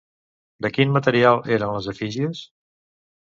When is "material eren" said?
0.95-1.75